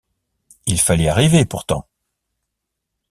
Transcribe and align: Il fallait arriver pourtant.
Il 0.65 0.81
fallait 0.81 1.09
arriver 1.09 1.45
pourtant. 1.45 1.87